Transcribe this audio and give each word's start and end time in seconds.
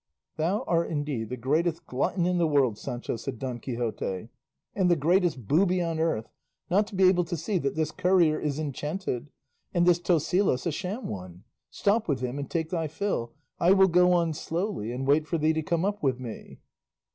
"Thou 0.35 0.63
art 0.65 0.89
indeed 0.89 1.29
the 1.29 1.37
greatest 1.37 1.85
glutton 1.85 2.25
in 2.25 2.39
the 2.39 2.47
world, 2.47 2.75
Sancho," 2.75 3.17
said 3.17 3.37
Don 3.37 3.59
Quixote, 3.59 4.29
"and 4.73 4.89
the 4.89 4.95
greatest 4.95 5.45
booby 5.47 5.79
on 5.79 5.99
earth, 5.99 6.27
not 6.71 6.87
to 6.87 6.95
be 6.95 7.03
able 7.03 7.23
to 7.25 7.37
see 7.37 7.59
that 7.59 7.75
this 7.75 7.91
courier 7.91 8.39
is 8.39 8.57
enchanted 8.57 9.29
and 9.75 9.85
this 9.85 9.99
Tosilos 9.99 10.65
a 10.65 10.71
sham 10.71 11.05
one; 11.05 11.43
stop 11.69 12.07
with 12.07 12.19
him 12.21 12.39
and 12.39 12.49
take 12.49 12.71
thy 12.71 12.87
fill; 12.87 13.33
I 13.59 13.73
will 13.73 13.87
go 13.89 14.11
on 14.11 14.33
slowly 14.33 14.91
and 14.91 15.05
wait 15.05 15.27
for 15.27 15.37
thee 15.37 15.53
to 15.53 15.61
come 15.61 15.85
up 15.85 16.01
with 16.01 16.19
me." 16.19 16.57